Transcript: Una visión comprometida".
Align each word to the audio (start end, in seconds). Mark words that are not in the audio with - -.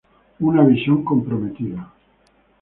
Una 0.39 0.63
visión 0.65 1.03
comprometida". 1.05 1.91